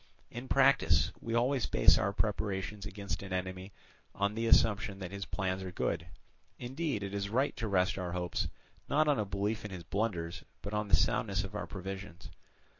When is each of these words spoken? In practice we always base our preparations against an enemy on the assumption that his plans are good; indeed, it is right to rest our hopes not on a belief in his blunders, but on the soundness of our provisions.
In 0.31 0.47
practice 0.47 1.11
we 1.21 1.35
always 1.35 1.67
base 1.67 1.99
our 1.99 2.11
preparations 2.11 2.87
against 2.87 3.21
an 3.21 3.31
enemy 3.31 3.71
on 4.15 4.33
the 4.33 4.47
assumption 4.47 4.97
that 4.97 5.11
his 5.11 5.27
plans 5.27 5.61
are 5.61 5.71
good; 5.71 6.07
indeed, 6.57 7.03
it 7.03 7.13
is 7.13 7.29
right 7.29 7.55
to 7.57 7.67
rest 7.67 7.99
our 7.99 8.13
hopes 8.13 8.47
not 8.89 9.07
on 9.07 9.19
a 9.19 9.25
belief 9.25 9.63
in 9.63 9.69
his 9.69 9.83
blunders, 9.83 10.43
but 10.63 10.73
on 10.73 10.87
the 10.87 10.95
soundness 10.95 11.43
of 11.43 11.53
our 11.53 11.67
provisions. 11.67 12.31